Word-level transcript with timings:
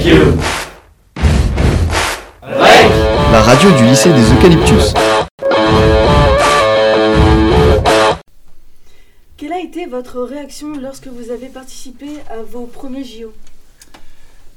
Thank 0.00 0.14
you. 0.14 0.38
La 2.40 3.42
radio 3.42 3.70
du 3.72 3.84
lycée 3.84 4.10
des 4.10 4.32
Eucalyptus. 4.32 4.94
Quelle 9.36 9.52
a 9.52 9.60
été 9.60 9.84
votre 9.84 10.22
réaction 10.22 10.72
lorsque 10.80 11.08
vous 11.08 11.30
avez 11.30 11.48
participé 11.48 12.06
à 12.30 12.42
vos 12.42 12.64
premiers 12.64 13.04
JO? 13.04 13.34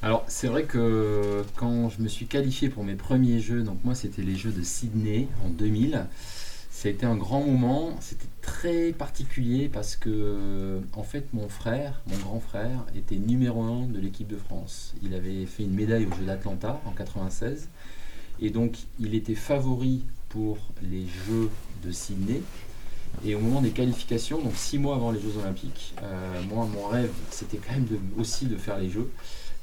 Alors, 0.02 0.24
c'est 0.28 0.48
vrai 0.48 0.64
que 0.64 1.44
quand 1.58 1.90
je 1.90 2.02
me 2.02 2.08
suis 2.08 2.26
qualifié 2.26 2.70
pour 2.70 2.86
mes 2.86 2.96
premiers 2.96 3.42
jeux, 3.42 3.64
donc 3.64 3.80
moi 3.84 3.96
c'était 3.96 4.22
les 4.22 4.38
Jeux 4.38 4.52
de 4.52 4.64
Sydney 4.64 5.28
en 5.46 5.50
2000, 5.50 6.06
ça 6.84 6.90
a 6.90 6.92
été 6.92 7.06
un 7.06 7.16
grand 7.16 7.40
moment. 7.40 7.96
C'était 8.02 8.28
très 8.42 8.92
particulier 8.92 9.70
parce 9.72 9.96
que, 9.96 10.82
en 10.92 11.04
fait, 11.04 11.26
mon 11.32 11.48
frère, 11.48 12.02
mon 12.08 12.18
grand 12.18 12.42
frère, 12.42 12.84
était 12.94 13.16
numéro 13.16 13.62
1 13.62 13.88
de 13.88 14.02
l'équipe 14.02 14.28
de 14.28 14.36
France. 14.36 14.94
Il 15.02 15.14
avait 15.14 15.46
fait 15.46 15.64
une 15.64 15.76
médaille 15.76 16.06
aux 16.06 16.14
Jeux 16.14 16.26
d'Atlanta 16.26 16.82
en 16.86 16.92
96. 16.92 17.70
Et 18.42 18.50
donc, 18.50 18.80
il 19.00 19.16
était 19.16 19.34
favori 19.34 20.04
pour 20.28 20.58
les 20.82 21.06
Jeux 21.26 21.50
de 21.86 21.92
Sydney. 21.94 22.42
Et 23.24 23.34
au 23.34 23.40
moment 23.40 23.62
des 23.62 23.72
qualifications, 23.72 24.42
donc 24.42 24.56
six 24.58 24.78
mois 24.78 24.98
avant 24.98 25.12
les 25.12 25.22
Jeux 25.22 25.38
Olympiques, 25.42 25.94
euh, 26.04 26.42
moi, 26.50 26.66
mon 26.66 26.88
rêve, 26.88 27.14
c'était 27.30 27.60
quand 27.66 27.76
même 27.76 27.88
aussi 28.20 28.48
de 28.48 28.58
faire 28.58 28.78
les 28.78 28.90
Jeux. 28.90 29.10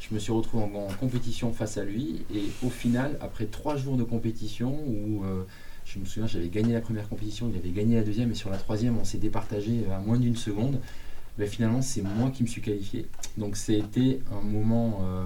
Je 0.01 0.15
me 0.15 0.19
suis 0.19 0.33
retrouvé 0.33 0.65
en, 0.65 0.75
en 0.75 0.95
compétition 0.95 1.53
face 1.53 1.77
à 1.77 1.85
lui. 1.85 2.25
Et 2.35 2.45
au 2.65 2.71
final, 2.71 3.19
après 3.21 3.45
trois 3.45 3.77
jours 3.77 3.99
de 3.99 4.05
compétition, 4.05 4.73
où 4.87 5.23
euh, 5.27 5.45
je 5.93 5.99
me 5.99 6.05
souviens, 6.05 6.27
j'avais 6.29 6.49
gagné 6.49 6.73
la 6.73 6.81
première 6.81 7.09
compétition, 7.09 7.51
il 7.53 7.59
avait 7.59 7.71
gagné 7.71 7.97
la 7.97 8.03
deuxième, 8.03 8.31
et 8.31 8.35
sur 8.35 8.51
la 8.51 8.59
troisième, 8.59 8.97
on 8.99 9.05
s'est 9.05 9.19
départagé 9.19 9.85
à 9.93 9.99
moins 9.99 10.19
d'une 10.19 10.37
seconde. 10.37 10.79
Ben, 11.37 11.49
finalement, 11.49 11.83
c'est 11.83 12.03
moi 12.03 12.31
qui 12.31 12.43
me 12.43 12.49
suis 12.49 12.63
qualifié. 12.63 13.07
Donc, 13.37 13.57
c'était 13.57 14.21
un 14.33 14.41
moment 14.41 15.01
euh, 15.03 15.25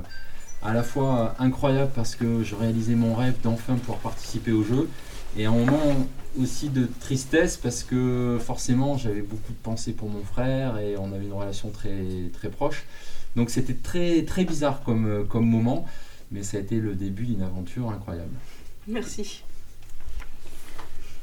à 0.62 0.72
la 0.72 0.82
fois 0.82 1.34
incroyable 1.38 1.90
parce 1.94 2.16
que 2.16 2.42
je 2.42 2.54
réalisais 2.54 2.94
mon 2.94 3.14
rêve 3.14 3.34
d'enfin 3.42 3.76
pouvoir 3.76 3.98
participer 3.98 4.52
au 4.52 4.62
jeu, 4.62 4.88
et 5.36 5.44
un 5.44 5.52
moment 5.52 6.06
aussi 6.40 6.70
de 6.70 6.88
tristesse 7.00 7.56
parce 7.56 7.82
que 7.82 8.38
forcément, 8.40 8.96
j'avais 8.96 9.22
beaucoup 9.22 9.52
de 9.52 9.58
pensées 9.62 9.92
pour 9.92 10.08
mon 10.08 10.22
frère 10.22 10.78
et 10.78 10.96
on 10.96 11.12
avait 11.12 11.26
une 11.26 11.32
relation 11.32 11.70
très, 11.70 12.30
très 12.32 12.48
proche. 12.48 12.84
Donc, 13.36 13.50
c'était 13.50 13.74
très, 13.74 14.22
très 14.22 14.44
bizarre 14.44 14.82
comme, 14.82 15.06
euh, 15.06 15.24
comme 15.24 15.46
moment, 15.46 15.84
mais 16.30 16.42
ça 16.42 16.56
a 16.56 16.60
été 16.60 16.76
le 16.76 16.94
début 16.94 17.26
d'une 17.26 17.42
aventure 17.42 17.90
incroyable. 17.90 18.32
Merci. 18.88 19.42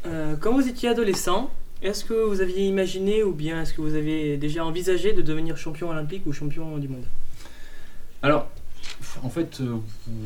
Euh, 0.05 0.35
quand 0.39 0.53
vous 0.53 0.67
étiez 0.67 0.89
adolescent, 0.89 1.49
est-ce 1.81 2.05
que 2.05 2.13
vous 2.13 2.41
aviez 2.41 2.67
imaginé 2.67 3.23
ou 3.23 3.33
bien 3.33 3.61
est-ce 3.61 3.73
que 3.73 3.81
vous 3.81 3.95
avez 3.95 4.37
déjà 4.37 4.65
envisagé 4.65 5.13
de 5.13 5.21
devenir 5.21 5.57
champion 5.57 5.89
olympique 5.89 6.25
ou 6.25 6.33
champion 6.33 6.77
du 6.77 6.87
monde? 6.87 7.03
Alors, 8.23 8.49
en 9.23 9.29
fait, 9.29 9.59
euh, 9.61 9.77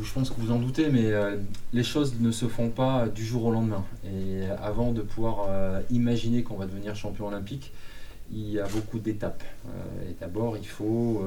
je 0.02 0.14
pense 0.14 0.30
que 0.30 0.40
vous 0.40 0.52
en 0.52 0.60
doutez, 0.60 0.90
mais 0.90 1.12
euh, 1.12 1.38
les 1.74 1.84
choses 1.84 2.16
ne 2.20 2.32
se 2.32 2.46
font 2.48 2.70
pas 2.70 3.08
du 3.08 3.26
jour 3.26 3.46
au 3.46 3.52
lendemain. 3.52 3.84
Et 4.06 4.46
avant 4.62 4.92
de 4.92 5.02
pouvoir 5.02 5.50
imaginer 5.92 6.44
qu'on 6.44 6.56
va 6.56 6.66
devenir 6.66 6.96
champion 6.96 7.28
olympique, 7.28 7.74
il 8.32 8.50
y 8.50 8.60
a 8.60 8.68
beaucoup 8.68 9.00
d'étapes. 9.00 9.44
Et 10.10 10.16
d'abord, 10.20 10.58
il 10.58 10.68
faut 10.68 11.24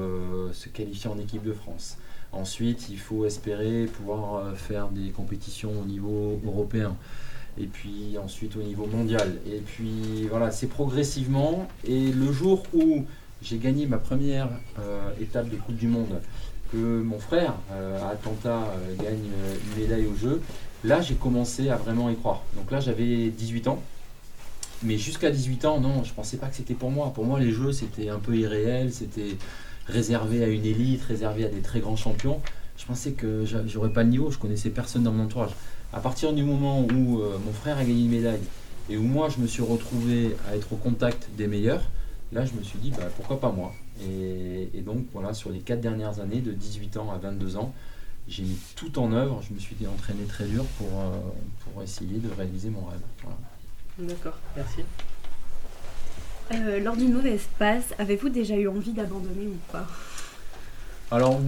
se 0.51 0.69
qualifier 0.69 1.09
en 1.09 1.17
équipe 1.17 1.43
de 1.43 1.53
France. 1.53 1.97
Ensuite, 2.31 2.89
il 2.89 2.99
faut 2.99 3.25
espérer 3.25 3.85
pouvoir 3.85 4.55
faire 4.55 4.89
des 4.89 5.09
compétitions 5.09 5.71
au 5.81 5.85
niveau 5.85 6.39
européen. 6.45 6.95
Et 7.59 7.65
puis 7.65 8.17
ensuite 8.23 8.55
au 8.55 8.61
niveau 8.61 8.85
mondial. 8.85 9.35
Et 9.45 9.59
puis 9.59 10.27
voilà, 10.29 10.51
c'est 10.51 10.67
progressivement. 10.67 11.67
Et 11.85 12.11
le 12.11 12.31
jour 12.31 12.63
où 12.73 13.03
j'ai 13.41 13.57
gagné 13.57 13.85
ma 13.85 13.97
première 13.97 14.49
euh, 14.79 15.09
étape 15.21 15.49
de 15.49 15.55
Coupe 15.57 15.75
du 15.75 15.87
Monde, 15.87 16.21
que 16.71 17.01
mon 17.01 17.19
frère 17.19 17.55
euh, 17.71 18.01
à 18.03 18.09
Atlanta 18.11 18.59
euh, 18.63 18.95
gagne 19.03 19.29
euh, 19.43 19.55
une 19.75 19.81
médaille 19.81 20.05
au 20.05 20.15
jeu, 20.15 20.41
là 20.83 21.01
j'ai 21.01 21.15
commencé 21.15 21.69
à 21.69 21.75
vraiment 21.75 22.09
y 22.09 22.15
croire. 22.15 22.43
Donc 22.55 22.71
là 22.71 22.79
j'avais 22.79 23.27
18 23.29 23.67
ans. 23.67 23.81
Mais 24.81 24.97
jusqu'à 24.97 25.29
18 25.29 25.65
ans, 25.65 25.79
non, 25.81 26.03
je 26.05 26.13
pensais 26.13 26.37
pas 26.37 26.47
que 26.47 26.55
c'était 26.55 26.73
pour 26.73 26.89
moi. 26.89 27.11
Pour 27.13 27.25
moi, 27.25 27.37
les 27.37 27.51
jeux, 27.51 27.73
c'était 27.73 28.07
un 28.07 28.19
peu 28.19 28.37
irréel, 28.37 28.93
c'était 28.93 29.35
réservé 29.87 30.41
à 30.41 30.47
une 30.47 30.63
élite, 30.63 31.01
réservé 31.03 31.43
à 31.43 31.49
des 31.49 31.59
très 31.59 31.81
grands 31.81 31.97
champions. 31.97 32.39
Je 32.77 32.85
pensais 32.85 33.11
que 33.11 33.43
j'a- 33.45 33.67
j'aurais 33.67 33.91
pas 33.91 34.03
le 34.03 34.09
niveau, 34.09 34.31
je 34.31 34.37
connaissais 34.37 34.69
personne 34.69 35.03
dans 35.03 35.11
mon 35.11 35.25
entourage. 35.25 35.49
À 35.91 35.99
partir 35.99 36.33
du 36.33 36.43
moment 36.43 36.81
où 36.81 37.21
euh, 37.21 37.37
mon 37.43 37.51
frère 37.51 37.77
a 37.77 37.83
gagné 37.83 38.01
une 38.01 38.11
médaille 38.11 38.43
et 38.89 38.97
où 38.97 39.03
moi 39.03 39.29
je 39.29 39.39
me 39.39 39.47
suis 39.47 39.63
retrouvé 39.63 40.35
à 40.47 40.55
être 40.55 40.71
au 40.73 40.75
contact 40.75 41.29
des 41.35 41.47
meilleurs, 41.47 41.81
là 42.31 42.45
je 42.45 42.53
me 42.53 42.63
suis 42.63 42.77
dit 42.77 42.91
bah, 42.91 43.05
pourquoi 43.15 43.39
pas 43.39 43.51
moi? 43.51 43.73
Et, 44.03 44.69
et 44.73 44.81
donc 44.81 45.05
voilà, 45.13 45.33
sur 45.33 45.49
les 45.49 45.59
quatre 45.59 45.81
dernières 45.81 46.19
années, 46.19 46.41
de 46.41 46.51
18 46.51 46.97
ans 46.97 47.11
à 47.11 47.17
22 47.17 47.57
ans, 47.57 47.73
j'ai 48.27 48.43
mis 48.43 48.57
tout 48.75 48.99
en 48.99 49.11
œuvre, 49.11 49.41
je 49.47 49.53
me 49.53 49.59
suis 49.59 49.75
entraîné 49.87 50.23
très 50.25 50.45
dur 50.45 50.63
pour, 50.77 50.87
euh, 50.99 51.17
pour 51.63 51.81
essayer 51.81 52.19
de 52.19 52.29
réaliser 52.37 52.69
mon 52.69 52.85
rêve. 52.85 53.01
Voilà. 53.23 53.37
D'accord, 54.13 54.37
merci. 54.55 54.81
Euh, 56.53 56.79
lors 56.79 56.95
d'une 56.95 57.13
mauvaise 57.13 57.47
passe, 57.57 57.93
avez-vous 57.97 58.29
déjà 58.29 58.55
eu 58.55 58.67
envie 58.67 58.93
d'abandonner 58.93 59.47
ou 59.47 59.57
pas? 59.71 59.87
Alors, 61.11 61.39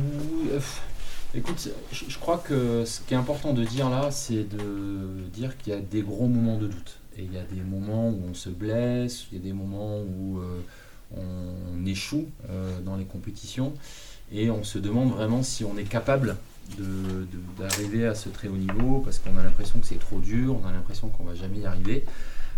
écoute, 1.36 1.70
je, 1.92 2.18
crois 2.18 2.38
que 2.38 2.86
ce 2.86 3.02
qui 3.02 3.14
est 3.14 3.18
important 3.18 3.54
de 3.54 3.64
dire 3.64 3.90
là, 3.90 4.12
c'est 4.12 4.44
de 4.44 5.08
dire 5.34 5.58
qu'il 5.58 5.74
y 5.74 5.76
a 5.76 5.80
des 5.80 6.02
gros 6.02 6.28
moments 6.28 6.58
de 6.58 6.68
doute. 6.68 6.98
Et 7.18 7.24
il 7.24 7.34
y 7.34 7.38
a 7.38 7.44
des 7.44 7.62
moments 7.62 8.10
où 8.10 8.22
on 8.30 8.34
se 8.34 8.50
blesse, 8.50 9.28
il 9.32 9.38
y 9.38 9.42
a 9.42 9.44
des 9.44 9.54
moments 9.54 10.00
où 10.00 10.40
euh, 10.40 10.62
on 11.16 11.86
échoue 11.86 12.28
euh, 12.50 12.80
dans 12.82 12.96
les 12.96 13.06
compétitions. 13.06 13.74
Et 14.32 14.50
on 14.50 14.64
se 14.64 14.80
demande 14.80 15.12
vraiment 15.12 15.44
si 15.44 15.66
on 15.66 15.78
est 15.78 15.84
capable 15.84 16.38
d'arriver 17.60 18.06
à 18.06 18.16
ce 18.16 18.30
très 18.30 18.48
haut 18.48 18.56
niveau, 18.56 19.00
parce 19.00 19.20
qu'on 19.20 19.38
a 19.38 19.44
l'impression 19.44 19.80
que 19.80 19.88
c'est 19.88 20.00
trop 20.00 20.20
dur, 20.20 20.58
on 20.64 20.68
a 20.68 20.72
l'impression 20.72 21.10
qu'on 21.10 21.26
va 21.26 21.36
jamais 21.36 21.60
y 21.60 21.66
arriver. 21.66 22.06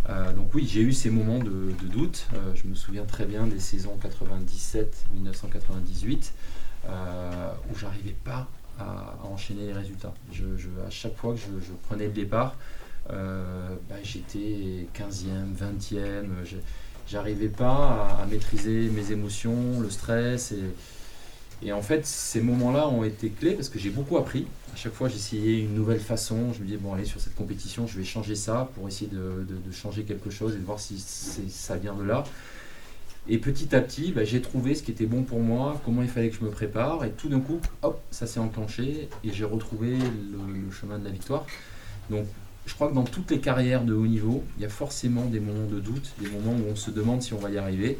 Euh, 0.09 0.33
donc 0.33 0.53
oui, 0.53 0.69
j'ai 0.71 0.81
eu 0.81 0.93
ces 0.93 1.09
moments 1.09 1.39
de, 1.39 1.71
doute. 1.91 2.27
Je 2.53 2.67
me 2.67 2.75
souviens 2.75 3.05
très 3.05 3.25
bien 3.25 3.47
des 3.47 3.59
saisons 3.59 3.97
97-1998 4.03 6.31
euh, 6.89 7.53
où 7.71 7.77
j'arrivais 7.77 8.15
pas 8.25 8.49
à, 8.79 9.15
enchaîner 9.23 9.67
les 9.67 9.73
résultats. 9.73 10.13
Je, 10.31 10.45
à 10.85 10.89
chaque 10.89 11.15
fois 11.15 11.33
que 11.33 11.39
je, 11.39 11.71
prenais 11.87 12.07
le 12.07 12.13
départ, 12.13 12.55
euh, 13.09 13.75
bah, 13.89 13.95
j'étais 14.03 14.87
15e, 14.93 15.53
20e. 15.55 16.45
je- 16.45 16.57
J'arrivais 17.05 17.49
pas 17.49 18.17
à, 18.21 18.25
maîtriser 18.25 18.89
mes 18.89 19.11
émotions, 19.11 19.81
le 19.81 19.89
stress. 19.89 20.53
Et, 21.61 21.71
en 21.73 21.81
fait, 21.81 22.05
ces 22.05 22.41
moments-là 22.41 22.87
ont 22.87 23.03
été 23.03 23.29
clés 23.29 23.53
parce 23.53 23.69
que 23.69 23.77
j'ai 23.77 23.89
beaucoup 23.89 24.17
appris. 24.17 24.47
À 24.73 24.77
chaque 24.77 24.93
fois, 24.93 25.09
j'essayais 25.09 25.59
une 25.59 25.75
nouvelle 25.75 25.99
façon. 25.99 26.53
Je 26.53 26.59
me 26.59 26.65
disais, 26.65 26.77
bon, 26.77 26.93
allez, 26.93 27.05
sur 27.05 27.19
cette 27.19 27.35
compétition, 27.35 27.87
je 27.87 27.97
vais 27.97 28.03
changer 28.03 28.35
ça 28.35 28.69
pour 28.75 28.87
essayer 28.87 29.09
de, 29.11 29.45
changer 29.71 30.03
quelque 30.03 30.29
chose 30.29 30.55
et 30.55 30.59
de 30.59 30.65
voir 30.65 30.79
si 30.79 30.97
ça 30.99 31.75
vient 31.75 31.93
de 31.93 32.03
là. 32.03 32.23
Et 33.27 33.37
petit 33.37 33.73
à 33.73 33.79
petit, 33.79 34.11
bah, 34.11 34.25
j'ai 34.25 34.41
trouvé 34.41 34.75
ce 34.75 34.83
qui 34.83 34.91
était 34.91 35.05
bon 35.05 35.23
pour 35.23 35.39
moi, 35.39 35.81
comment 35.85 36.01
il 36.01 36.09
fallait 36.09 36.29
que 36.29 36.35
je 36.35 36.43
me 36.43 36.49
prépare. 36.49 37.05
Et 37.05 37.11
tout 37.11 37.29
d'un 37.29 37.39
coup, 37.39 37.61
hop, 37.81 38.01
ça 38.11 38.27
s'est 38.27 38.39
enclenché 38.39 39.07
et 39.23 39.31
j'ai 39.31 39.45
retrouvé 39.45 39.97
le, 39.97 40.71
chemin 40.71 40.99
de 40.99 41.05
la 41.05 41.11
victoire. 41.11 41.45
Donc, 42.09 42.25
je 42.65 42.73
crois 42.73 42.89
que 42.89 42.93
dans 42.93 43.03
toutes 43.03 43.31
les 43.31 43.39
carrières 43.39 43.83
de 43.83 43.93
haut 43.93 44.07
niveau, 44.07 44.43
il 44.57 44.63
y 44.63 44.65
a 44.65 44.69
forcément 44.69 45.25
des 45.25 45.39
moments 45.39 45.67
de 45.67 45.79
doute, 45.79 46.13
des 46.19 46.29
moments 46.29 46.51
où 46.51 46.71
on 46.71 46.75
se 46.75 46.91
demande 46.91 47.21
si 47.21 47.33
on 47.33 47.39
va 47.39 47.49
y 47.49 47.57
arriver. 47.57 47.97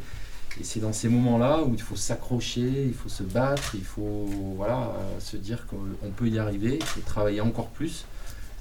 Et 0.59 0.63
c'est 0.63 0.81
dans 0.81 0.93
ces 0.93 1.09
moments-là 1.09 1.63
où 1.63 1.73
il 1.73 1.81
faut 1.81 1.95
s'accrocher, 1.95 2.85
il 2.85 2.93
faut 2.93 3.09
se 3.09 3.23
battre, 3.23 3.75
il 3.75 3.83
faut 3.83 4.27
voilà, 4.57 4.93
se 5.19 5.37
dire 5.37 5.65
qu'on 5.67 6.09
peut 6.11 6.27
y 6.27 6.37
arriver, 6.37 6.79
faut 6.83 7.01
travailler 7.01 7.41
encore 7.41 7.69
plus, 7.69 8.05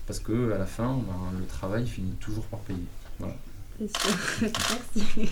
parce 0.06 0.18
que 0.18 0.52
à 0.52 0.58
la 0.58 0.66
fin, 0.66 0.94
ben, 1.06 1.38
le 1.38 1.44
travail 1.44 1.86
finit 1.86 2.12
toujours 2.12 2.44
par 2.44 2.60
payer. 2.60 2.78
Voilà. 3.18 3.36
Merci. 3.80 5.30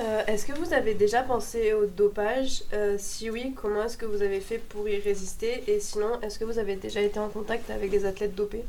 Euh, 0.00 0.24
est-ce 0.26 0.44
que 0.46 0.52
vous 0.58 0.72
avez 0.72 0.94
déjà 0.94 1.22
pensé 1.22 1.72
au 1.72 1.86
dopage? 1.86 2.64
Euh, 2.72 2.96
Si 2.98 3.30
oui, 3.30 3.52
comment 3.54 3.84
est-ce 3.84 3.96
que 3.96 4.06
vous 4.06 4.22
avez 4.22 4.40
fait 4.40 4.58
pour 4.58 4.88
y 4.88 4.98
résister? 4.98 5.62
Et 5.68 5.78
sinon, 5.78 6.20
est-ce 6.20 6.38
que 6.38 6.44
vous 6.44 6.58
avez 6.58 6.74
déjà 6.76 7.00
été 7.00 7.20
en 7.20 7.28
contact 7.28 7.70
avec 7.70 7.90
des 7.90 8.04
athlètes 8.04 8.34
dopés? 8.34 8.64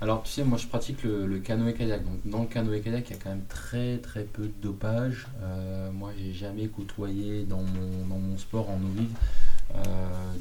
Alors, 0.00 0.22
tu 0.24 0.32
sais, 0.32 0.42
moi 0.44 0.58
je 0.58 0.66
pratique 0.66 1.02
le, 1.04 1.38
canoë-kayak. 1.38 2.04
Donc, 2.04 2.20
dans 2.24 2.40
le 2.42 2.46
canoë-kayak, 2.46 3.10
il 3.10 3.16
y 3.16 3.18
a 3.18 3.22
quand 3.22 3.30
même 3.30 3.44
très 3.48 3.98
très 3.98 4.22
peu 4.22 4.42
de 4.44 4.52
dopage. 4.60 5.26
Euh, 5.42 5.90
moi, 5.90 6.10
j'ai 6.16 6.32
jamais 6.32 6.66
côtoyé 6.68 7.44
dans 7.44 7.62
mon, 7.62 8.06
dans 8.08 8.18
mon 8.18 8.38
sport 8.38 8.70
en 8.70 8.74
eau 8.76 9.74
euh, 9.74 9.78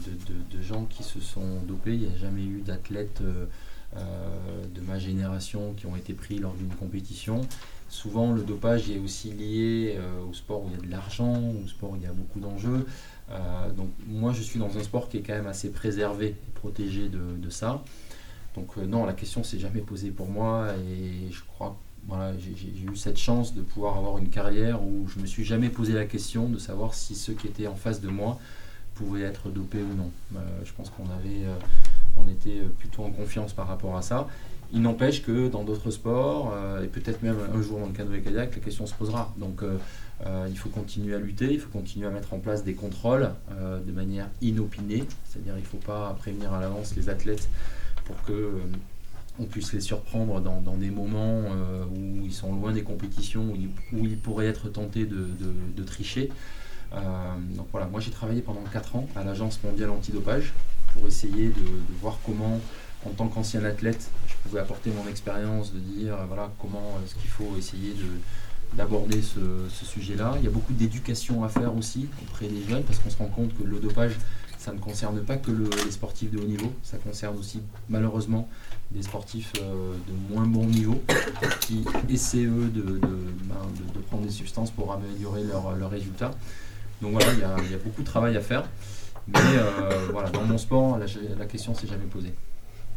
de, 0.07 0.57
de- 0.57 0.63
gens 0.63 0.85
qui 0.85 1.03
se 1.03 1.19
sont 1.19 1.57
dopés. 1.67 1.93
Il 1.93 2.01
n'y 2.01 2.13
a 2.15 2.17
jamais 2.17 2.43
eu 2.43 2.61
d'athlètes 2.61 3.21
de 3.21 4.81
ma 4.81 4.97
génération 4.99 5.73
qui 5.75 5.85
ont 5.85 5.95
été 5.95 6.13
pris 6.13 6.39
lors 6.39 6.53
d'une 6.53 6.73
compétition. 6.75 7.41
Souvent, 7.91 8.31
le 8.31 8.41
dopage 8.41 8.89
est 8.89 8.99
aussi 8.99 9.31
lié 9.31 9.97
euh, 9.97 10.23
au 10.23 10.33
sport 10.33 10.63
où 10.63 10.69
il 10.69 10.79
y 10.79 10.81
a 10.81 10.85
de 10.85 10.89
l'argent, 10.89 11.37
au 11.61 11.67
sport 11.67 11.91
où 11.91 11.97
il 11.97 12.03
y 12.03 12.05
a 12.05 12.13
beaucoup 12.13 12.39
d'enjeux. 12.39 12.87
Euh, 13.29 13.69
donc, 13.73 13.89
moi, 14.07 14.31
je 14.31 14.41
suis 14.41 14.59
dans 14.59 14.77
un 14.77 14.81
sport 14.81 15.09
qui 15.09 15.17
est 15.17 15.21
quand 15.21 15.33
même 15.33 15.47
assez 15.47 15.71
préservé 15.71 16.27
et 16.27 16.51
protégé 16.55 17.09
de, 17.09 17.49
ça. 17.49 17.83
Donc 18.55 18.77
euh, 18.77 18.85
non, 18.85 19.05
la 19.05 19.11
question 19.11 19.43
s'est 19.43 19.59
jamais 19.59 19.81
posée 19.81 20.09
pour 20.09 20.29
moi 20.29 20.69
et 20.87 21.31
je 21.31 21.41
crois 21.43 21.75
voilà, 22.07 22.31
j'ai 22.37 22.55
j'ai 22.55 22.89
eu 22.89 22.95
cette 22.95 23.17
chance 23.17 23.53
de 23.53 23.61
pouvoir 23.61 23.97
avoir 23.97 24.17
une 24.19 24.29
carrière 24.29 24.81
où 24.81 25.07
je 25.09 25.19
me 25.19 25.25
suis 25.25 25.43
jamais 25.43 25.69
posé 25.69 25.91
la 25.91 26.05
question 26.05 26.47
de 26.47 26.57
savoir 26.57 26.93
si 26.93 27.13
ceux 27.13 27.33
qui 27.33 27.47
étaient 27.47 27.67
en 27.67 27.75
face 27.75 27.99
de 27.99 28.07
moi 28.07 28.39
pouvaient 28.95 29.23
être 29.23 29.49
dopés 29.49 29.81
ou 29.81 29.95
non. 29.95 30.11
je 30.63 30.71
pense 30.73 30.89
qu'on 30.89 31.09
avait, 31.09 31.45
on 32.17 32.27
était 32.29 32.61
plutôt 32.79 33.03
en 33.03 33.11
confiance 33.11 33.53
par 33.53 33.67
rapport 33.67 33.97
à 33.97 34.01
ça. 34.01 34.27
Il 34.73 34.81
n'empêche 34.81 35.21
que 35.21 35.49
dans 35.49 35.63
d'autres 35.63 35.91
sports, 35.91 36.55
et 36.81 36.87
peut-être 36.87 37.21
même 37.23 37.35
un 37.53 37.61
jour 37.61 37.79
dans 37.79 37.87
le 37.87 37.91
canoë-kayak, 37.91 38.55
la 38.55 38.61
question 38.61 38.85
se 38.87 38.93
posera. 38.93 39.33
Donc 39.37 39.61
il 40.47 40.57
faut 40.57 40.69
continuer 40.69 41.13
à 41.13 41.19
lutter, 41.19 41.51
il 41.51 41.59
faut 41.59 41.69
continuer 41.69 42.07
à 42.07 42.09
mettre 42.09 42.33
en 42.33 42.39
place 42.39 42.63
des 42.63 42.73
contrôles 42.73 43.31
de 43.49 43.91
manière 43.91 44.29
inopinée, 44.41 45.03
c'est-à-dire 45.25 45.55
il 45.57 45.61
ne 45.63 45.65
faut 45.65 45.77
pas 45.77 46.15
prévenir 46.17 46.53
à 46.53 46.61
l'avance 46.61 46.95
les 46.95 47.09
athlètes 47.09 47.49
pour 48.05 48.21
que 48.23 48.61
on 49.39 49.45
puisse 49.45 49.73
les 49.73 49.81
surprendre 49.81 50.41
dans, 50.41 50.75
des 50.75 50.89
moments 50.89 51.41
euh, 51.49 51.83
où 51.85 52.25
ils 52.25 52.33
sont 52.33 52.53
loin 52.53 52.71
des 52.73 52.83
compétitions, 52.83 53.53
où 53.93 54.05
ils, 54.05 54.17
pourraient 54.17 54.47
être 54.47 54.69
tentés 54.69 55.05
de, 55.05 55.83
tricher. 55.83 56.29
Euh, 56.93 56.99
donc 57.55 57.67
voilà, 57.71 57.87
moi 57.87 57.99
j'ai 57.99 58.11
travaillé 58.11 58.41
pendant 58.41 58.63
4 58.71 58.97
ans 58.97 59.07
à 59.15 59.23
l'Agence 59.23 59.63
mondiale 59.63 59.89
antidopage 59.89 60.53
pour 60.93 61.07
essayer 61.07 61.47
de, 61.47 61.63
voir 62.01 62.19
comment, 62.25 62.59
en 63.05 63.09
tant 63.11 63.27
qu'ancien 63.27 63.63
athlète, 63.63 64.11
je 64.41 64.49
pouvais 64.49 64.61
apporter 64.61 64.91
mon 64.91 65.07
expérience, 65.07 65.73
de 65.73 65.79
dire 65.79 66.17
voilà 66.27 66.51
comment 66.59 66.97
est-ce 67.05 67.15
qu'il 67.15 67.29
faut 67.29 67.55
essayer 67.57 67.95
d'aborder 68.73 69.21
ce, 69.21 69.39
sujet-là. 69.85 70.35
Il 70.39 70.45
y 70.45 70.47
a 70.47 70.51
beaucoup 70.51 70.73
d'éducation 70.73 71.43
à 71.43 71.49
faire 71.49 71.75
aussi 71.75 72.07
auprès 72.23 72.47
des 72.47 72.63
jeunes 72.67 72.83
parce 72.83 72.99
qu'on 72.99 73.09
se 73.09 73.17
rend 73.17 73.27
compte 73.27 73.55
que 73.57 73.63
le 73.63 73.79
dopage, 73.79 74.13
ça 74.57 74.71
ne 74.71 74.79
concerne 74.79 75.21
pas 75.21 75.37
que 75.37 75.51
les 75.51 75.91
sportifs 75.91 76.31
de 76.31 76.39
haut 76.39 76.45
niveau, 76.45 76.71
ça 76.83 76.97
concerne 76.97 77.37
aussi 77.37 77.61
malheureusement 77.89 78.47
des 78.91 79.01
sportifs 79.01 79.53
euh, 79.59 79.93
de 80.07 80.33
moins 80.33 80.45
bon 80.45 80.65
niveau 80.65 81.01
qui 81.61 81.83
essaient 82.09 82.45
eux 82.45 82.69
de, 82.73 82.81
ben, 82.81 83.55
prendre 84.07 84.23
des 84.23 84.31
substances 84.31 84.71
pour 84.71 84.91
améliorer 84.93 85.43
leurs 85.43 85.75
leur 85.75 85.89
résultats. 85.89 86.31
Donc 87.01 87.13
voilà, 87.13 87.33
il 87.33 87.39
y, 87.39 87.43
a, 87.43 87.71
y, 87.71 87.73
a 87.73 87.77
beaucoup 87.77 88.01
de 88.01 88.07
travail 88.07 88.37
à 88.37 88.41
faire. 88.41 88.63
Mais 89.27 89.39
euh, 89.39 90.07
voilà, 90.11 90.29
dans 90.29 90.43
mon 90.43 90.57
sport, 90.57 90.97
la, 90.97 91.05
la 91.37 91.45
question 91.45 91.73
s'est 91.73 91.87
jamais 91.87 92.05
posée. 92.05 92.33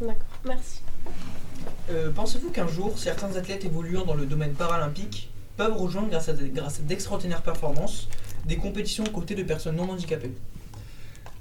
D'accord, 0.01 0.17
merci. 0.45 0.81
Euh, 1.91 2.11
pensez-vous 2.13 2.51
qu'un 2.51 2.67
jour, 2.67 2.99
certains 2.99 3.37
athlètes 3.37 3.65
évoluant 3.65 4.05
dans 4.05 4.15
le 4.15 4.27
domaine 4.27 4.53
paralympique 4.53 5.31
peuvent 5.57 5.77
rejoindre, 5.77 6.09
grâce 6.09 6.29
à, 6.29 6.33
grâce 6.33 6.81
à 6.81 6.83
d'extraordinaires 6.83 7.43
performances, 7.43 8.09
des 8.47 8.57
compétitions 8.57 9.05
aux 9.05 9.11
côtés 9.11 9.35
de 9.35 9.43
personnes 9.43 9.77
non 9.77 9.91
handicapées? 9.91 10.33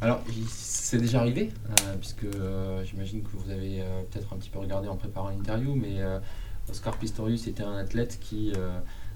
Alors, 0.04 0.22
c'est 0.50 0.98
déjà 0.98 1.22
arrivé, 1.22 1.50
euh, 1.70 1.96
puisque 1.98 2.26
euh, 2.26 2.84
j'imagine 2.84 3.24
que 3.24 3.30
vous 3.38 3.50
avez 3.50 3.80
euh, 3.80 4.02
peut-être 4.12 4.34
un 4.34 4.36
petit 4.36 4.50
peu 4.50 4.60
regardé 4.60 4.90
en 4.90 4.98
préparant 4.98 5.30
l'interview, 5.30 5.76
mais 5.76 6.02
Oscar 6.70 6.98
Pistorius 6.98 7.48
était 7.48 7.64
un 7.64 7.78
athlète 7.78 8.20
qui, 8.20 8.52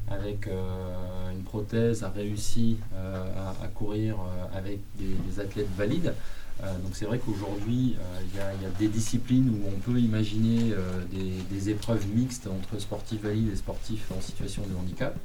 avec 0.09 0.47
une 0.47 1.43
prothèse, 1.43 2.03
a 2.03 2.09
réussi 2.09 2.77
à, 2.95 3.67
courir 3.67 4.17
avec 4.53 4.79
des, 4.97 5.39
athlètes 5.39 5.69
valides. 5.77 6.13
donc 6.61 6.91
c'est 6.93 7.05
vrai 7.05 7.19
qu'aujourd'hui, 7.19 7.95
il 8.33 8.37
y, 8.37 8.39
a 8.39 8.69
des 8.79 8.87
disciplines 8.87 9.49
où 9.49 9.67
on 9.67 9.79
peut 9.79 9.99
imaginer 9.99 10.73
des, 11.51 11.69
épreuves 11.69 12.07
mixtes 12.07 12.47
entre 12.47 12.79
sportifs 12.79 13.21
valides 13.21 13.51
et 13.51 13.55
sportifs 13.55 14.11
en 14.17 14.21
situation 14.21 14.63
de 14.63 14.75
handicap. 14.75 15.17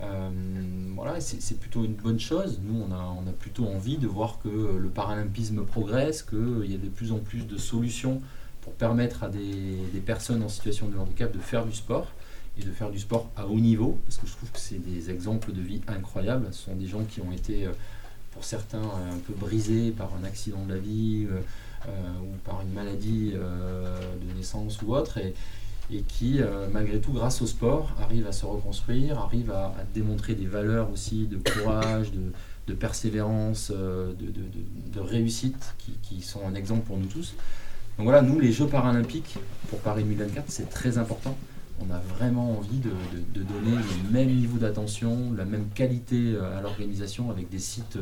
Euh, 0.00 0.30
voilà, 0.94 1.20
c'est 1.20 1.58
plutôt 1.58 1.84
une 1.84 1.94
bonne 1.94 2.20
chose. 2.20 2.60
Nous, 2.62 2.80
on 2.88 2.92
a, 2.92 3.32
plutôt 3.32 3.66
envie 3.66 3.98
de 3.98 4.06
voir 4.06 4.38
que 4.42 4.48
le 4.48 4.88
paralympisme 4.88 5.64
progresse, 5.64 6.22
qu'il 6.22 6.70
y 6.70 6.74
a 6.74 6.78
de 6.78 6.88
plus 6.88 7.12
en 7.12 7.18
plus 7.18 7.46
de 7.46 7.56
solutions 7.56 8.20
pour 8.60 8.72
permettre 8.74 9.24
à 9.24 9.28
des, 9.28 10.00
personnes 10.04 10.42
en 10.42 10.48
situation 10.48 10.88
de 10.88 10.96
handicap 10.96 11.32
de 11.32 11.38
faire 11.38 11.64
du 11.64 11.74
sport 11.74 12.06
et 12.58 12.64
de 12.64 12.72
faire 12.72 12.90
du 12.90 12.98
sport 12.98 13.30
à 13.36 13.46
haut 13.46 13.60
niveau, 13.60 13.98
parce 14.04 14.18
que 14.18 14.26
je 14.26 14.32
trouve 14.32 14.50
que 14.50 14.58
c'est 14.58 14.78
des 14.78 15.10
exemples 15.10 15.52
de 15.52 15.60
vie 15.60 15.80
incroyables. 15.86 16.48
Ce 16.50 16.64
sont 16.64 16.74
des 16.74 16.86
gens 16.86 17.04
qui 17.04 17.20
ont 17.20 17.32
été, 17.32 17.66
euh, 17.66 17.72
pour 18.32 18.44
certains, 18.44 18.82
un 18.82 19.18
peu 19.26 19.34
brisés 19.34 19.90
par 19.90 20.10
un 20.20 20.24
accident 20.24 20.64
de 20.64 20.74
la 20.74 20.80
vie 20.80 21.26
euh, 21.30 21.90
ou 22.22 22.36
par 22.44 22.60
une 22.62 22.72
maladie 22.72 23.32
de 23.32 24.36
naissance 24.36 24.82
ou 24.82 24.94
autre. 24.94 25.18
Et, 25.18 25.34
et 25.90 26.02
qui, 26.02 26.40
euh, 26.40 26.68
malgré 26.70 27.00
tout, 27.00 27.12
grâce 27.12 27.40
au 27.40 27.46
sport, 27.46 27.94
arrive 28.00 28.26
à 28.26 28.32
se 28.32 28.44
reconstruire, 28.44 29.18
arrive 29.18 29.50
à, 29.50 29.74
démontrer 29.94 30.34
des 30.34 30.46
valeurs 30.46 30.90
aussi 30.90 31.26
de 31.26 31.38
courage, 31.38 32.12
de, 32.66 32.74
persévérance, 32.74 33.72
euh, 33.74 34.12
de, 34.12 35.00
réussite, 35.00 35.74
qui, 36.02 36.20
sont 36.20 36.46
un 36.46 36.54
exemple 36.54 36.86
pour 36.86 36.98
nous 36.98 37.06
tous. 37.06 37.34
Donc 37.96 38.04
voilà, 38.04 38.20
nous, 38.22 38.38
les 38.38 38.52
Jeux 38.52 38.66
paralympiques 38.66 39.38
pour 39.70 39.78
Paris 39.80 40.02
2024, 40.02 40.44
c'est 40.48 40.68
très 40.68 40.98
important. 40.98 41.36
On 41.80 41.92
a 41.92 41.98
vraiment 41.98 42.58
envie 42.58 42.78
de, 42.78 43.42
donner 43.42 43.76
le 43.76 44.10
même 44.10 44.34
niveau 44.34 44.58
d'attention, 44.58 45.32
la 45.36 45.44
même 45.44 45.68
qualité 45.70 46.34
euh, 46.34 46.58
à 46.58 46.60
l'organisation 46.60 47.30
avec 47.30 47.48
des 47.48 47.58
sites 47.58 47.98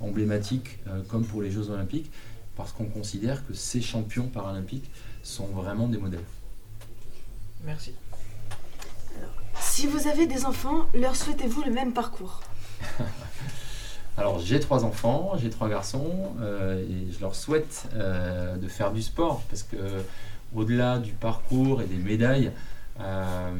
emblématiques 0.00 0.78
comme 1.08 1.24
pour 1.24 1.40
les 1.40 1.50
Jeux 1.50 1.70
olympiques, 1.70 2.10
parce 2.54 2.72
qu'on 2.72 2.84
considère 2.84 3.46
que 3.46 3.54
ces 3.54 3.80
champions 3.80 4.28
paralympiques 4.28 4.90
sont 5.22 5.46
vraiment 5.46 5.88
des 5.88 5.98
modèles. 5.98 6.24
Merci. 7.64 7.94
si 9.58 9.86
vous 9.86 10.06
avez 10.06 10.26
des 10.26 10.44
enfants, 10.44 10.86
leur 10.94 11.16
souhaitez-vous 11.16 11.62
le 11.62 11.72
même 11.72 11.92
parcours? 11.92 12.40
Alors 14.18 14.38
j'ai 14.38 14.60
trois 14.60 14.84
enfants, 14.84 15.32
j'ai 15.36 15.50
trois 15.50 15.68
garçons, 15.68 16.34
euh, 16.40 16.82
et 16.82 17.12
je 17.12 17.20
leur 17.20 17.34
souhaite 17.34 17.86
euh, 17.94 18.56
de 18.56 18.66
faire 18.66 18.92
du 18.92 19.02
sport 19.02 19.42
parce 19.50 19.62
que 19.62 19.76
au-delà 20.54 20.98
du 20.98 21.12
parcours 21.12 21.82
et 21.82 21.86
des 21.86 21.96
médailles, 21.98 22.50
euh, 23.00 23.50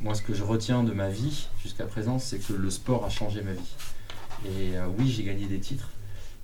moi 0.00 0.14
ce 0.14 0.22
que 0.22 0.34
je 0.34 0.42
retiens 0.42 0.82
de 0.82 0.92
ma 0.92 1.08
vie 1.08 1.48
jusqu'à 1.62 1.84
présent, 1.84 2.18
c'est 2.18 2.38
que 2.38 2.52
le 2.52 2.70
sport 2.70 3.04
a 3.04 3.10
changé 3.10 3.42
ma 3.42 3.52
vie. 3.52 3.74
Et 4.46 4.74
oui, 4.98 5.08
j'ai 5.08 5.22
gagné 5.22 5.46
des 5.46 5.58
titres, 5.58 5.88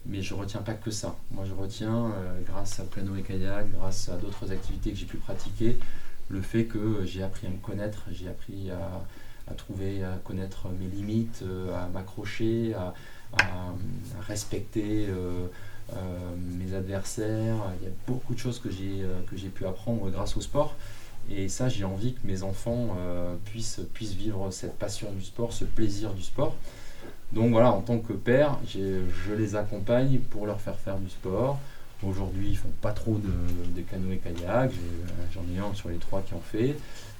mais 0.07 0.23
je 0.23 0.33
retiens 0.33 0.63
pas 0.63 0.73
que 0.73 0.91
ça. 0.91 1.17
Moi 1.33 1.45
je 1.47 1.53
retiens, 1.53 2.13
grâce 2.47 2.81
à 2.81 2.85
Plano 2.85 3.15
et 3.17 3.23
Kayak, 3.23 3.71
grâce 3.73 4.09
à 4.09 4.17
d'autres 4.17 4.53
activités 4.53 4.91
que 4.91 4.97
j'ai 4.97 5.05
pu 5.05 5.19
pratiquer, 5.19 5.79
le 6.31 6.41
fait 6.41 6.65
que 6.65 7.05
j'ai 7.05 7.23
appris 7.23 7.47
à 7.47 7.51
me 7.51 7.59
connaître, 7.59 8.05
j'ai 8.13 8.29
appris 8.29 8.71
à, 8.71 9.55
trouver, 9.55 10.05
à 10.05 10.17
connaître 10.25 10.69
mes 10.79 10.87
limites, 10.87 11.41
euh, 11.43 11.75
à 11.75 11.89
m'accrocher, 11.89 12.75
à, 12.75 12.95
respecter 14.27 15.07
euh, 15.09 15.47
euh, 15.93 15.97
mes 16.59 16.75
adversaires. 16.75 17.57
Il 17.81 17.85
y 17.85 17.89
a 17.89 17.95
beaucoup 18.07 18.35
de 18.35 18.39
choses 18.39 18.59
que 18.59 18.71
j'ai 18.71 19.49
pu 19.49 19.67
apprendre 19.67 20.09
grâce 20.11 20.37
au 20.37 20.41
sport. 20.41 20.75
Et 21.31 21.49
ça, 21.49 21.69
j'ai 21.69 21.85
envie 21.85 22.15
que 22.15 22.27
mes 22.27 22.43
enfants 22.43 22.97
puissent, 23.45 23.81
puissent 23.95 24.15
vivre 24.15 24.51
cette 24.51 24.77
passion 24.79 25.13
du 25.13 25.25
sport, 25.25 25.53
ce 25.53 25.65
plaisir 25.65 26.13
du 26.13 26.23
sport. 26.23 26.57
Donc 27.33 27.53
voilà, 27.53 27.71
en 27.71 27.83
tant 27.83 27.99
que 27.99 28.13
père, 28.13 28.59
je 28.67 29.35
les 29.35 29.55
accompagne 29.55 30.19
pour 30.19 30.47
leur 30.47 30.61
faire 30.61 30.77
faire 30.77 30.99
du 30.99 31.09
sport, 31.09 31.61
Aujourd'hui, 32.03 32.49
ils 32.51 32.57
font 32.57 32.73
pas 32.81 32.93
trop 32.93 33.19
de, 33.19 33.79
de 33.79 33.83
canoë-kayak. 33.83 34.73
J'en 35.35 35.43
ai, 35.55 35.59
un 35.59 35.75
sur 35.75 35.91
les 35.91 35.97
trois 35.97 36.23
qui 36.23 36.35
en 36.35 36.41
fait. 36.41 36.77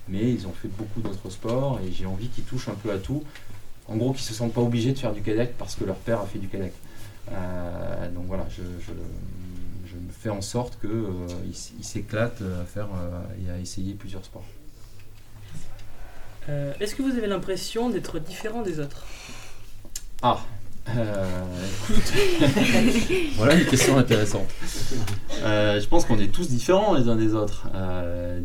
Mais 0.09 0.33
ils 0.33 0.47
ont 0.47 0.53
fait 0.53 0.69
beaucoup 0.69 1.01
d'autres 1.01 1.29
sports 1.31 1.81
et 1.85 1.93
j'ai 1.93 2.07
envie 2.07 2.29
qu'ils 2.29 2.45
touchent 2.45 2.69
un 2.69 2.75
peu 2.75 2.91
à 2.91 2.99
tout. 2.99 3.23
En 3.89 3.97
gros, 3.97 4.13
qu'ils 4.13 4.23
ne 4.23 4.29
se 4.29 4.35
sentent 4.35 4.55
pas 4.55 4.63
obligés 4.63 4.93
de 4.93 4.99
faire 4.99 5.13
du 5.13 5.21
kayak 5.21 5.53
parce 5.59 5.75
que 5.75 5.85
leur 5.85 5.97
père 5.97 6.21
a 6.21 6.27
fait 6.27 6.39
du 6.39 6.49
kayak. 6.49 6.73
Euh, 7.31 8.11
donc 8.13 8.25
voilà, 8.27 8.47
je, 8.49 8.63
me 9.97 10.11
fais 10.11 10.31
en 10.31 10.41
sorte 10.41 10.79
qu'ils 10.81 10.91
euh, 10.91 11.27
s'éclatent 11.83 12.43
à 12.43 12.65
faire 12.65 12.89
euh, 12.95 13.23
et 13.47 13.51
à 13.51 13.59
essayer 13.59 13.95
plusieurs 13.95 14.25
sports. 14.25 14.45
Est-ce 16.81 16.97
que 16.97 17.03
vous 17.03 17.17
avez 17.17 17.29
l'impression 17.29 17.91
d'être 17.91 18.19
différent 18.19 18.63
des 18.63 18.81
autres? 18.81 19.07
Ah, 20.21 20.41
euh, 20.89 21.45
voilà 23.37 23.55
une 23.55 23.67
question 23.67 23.99
intéressante. 23.99 24.49
Euh, 25.43 25.81
je 25.81 25.87
pense 25.87 26.05
qu'on 26.05 26.19
est 26.19 26.33
tous 26.33 26.49
différents 26.49 26.95
les 26.95 27.09
uns 27.09 27.17
des 27.17 27.35
autres. 27.35 27.69
Euh, 27.75 28.41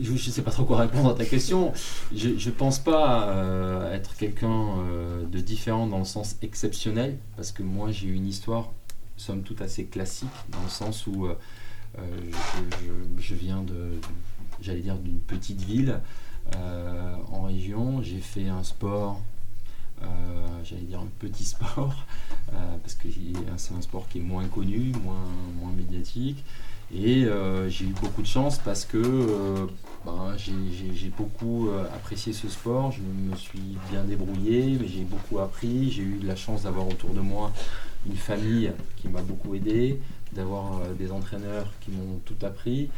je 0.00 0.12
ne 0.12 0.16
sais 0.16 0.42
pas 0.42 0.50
trop 0.50 0.64
quoi 0.64 0.78
répondre 0.78 1.10
à 1.10 1.14
ta 1.14 1.24
question. 1.24 1.72
Je 2.14 2.30
ne 2.30 2.54
pense 2.54 2.78
pas 2.78 3.34
être 3.92 4.16
quelqu'un 4.16 4.76
de 5.30 5.38
différent 5.40 5.86
dans 5.86 5.98
le 5.98 6.04
sens 6.04 6.36
exceptionnel, 6.40 7.18
parce 7.36 7.52
que 7.52 7.62
moi 7.62 7.90
j'ai 7.90 8.08
une 8.08 8.26
histoire, 8.26 8.72
somme 9.16 9.42
toute 9.42 9.62
assez 9.62 9.86
classique, 9.86 10.28
dans 10.50 10.62
le 10.62 10.68
sens 10.68 11.06
où 11.06 11.28
je, 11.96 13.18
je, 13.18 13.34
viens 13.34 13.62
de, 13.62 13.98
j'allais 14.60 14.80
dire, 14.80 14.96
d'une 14.96 15.20
petite 15.20 15.62
ville 15.62 16.00
en 16.54 17.42
région. 17.42 18.02
J'ai 18.02 18.20
fait 18.20 18.48
un 18.48 18.62
sport 18.62 19.20
euh, 20.02 20.06
j'allais 20.62 20.82
dire 20.82 21.00
un 21.00 21.08
petit 21.18 21.44
sport, 21.44 21.94
euh, 22.52 22.76
parce 22.82 22.94
que 22.94 23.08
c'est 23.56 23.74
un 23.74 23.80
sport 23.80 24.08
qui 24.08 24.18
est 24.18 24.22
moins 24.22 24.46
connu, 24.46 24.92
moins, 25.02 25.72
médiatique. 25.76 26.44
Et 26.94 27.24
euh, 27.24 27.68
j'ai 27.68 27.86
eu 27.86 27.94
beaucoup 28.00 28.22
de 28.22 28.26
chance 28.26 28.58
parce 28.58 28.84
que 28.84 29.66
ben, 30.04 30.36
j'ai 30.36 31.08
beaucoup 31.16 31.68
apprécié 31.94 32.32
ce 32.32 32.48
sport, 32.48 32.92
je 32.92 33.00
me 33.00 33.34
suis 33.34 33.76
bien 33.90 34.04
débrouillé, 34.04 34.78
j'ai 34.86 35.02
beaucoup 35.02 35.40
appris, 35.40 35.90
j'ai 35.90 36.02
eu 36.02 36.20
la 36.22 36.36
chance 36.36 36.62
d'avoir 36.62 36.86
autour 36.86 37.10
de 37.10 37.20
moi 37.20 37.52
une 38.06 38.16
famille 38.16 38.72
qui 38.96 39.08
m'a 39.08 39.22
beaucoup 39.22 39.54
aidé, 39.54 40.00
d'avoir 40.32 40.80
des 40.98 41.12
entraîneurs 41.12 41.72
qui 41.80 41.90
m'ont 41.90 42.20
tout 42.24 42.36
appris. 42.42 42.90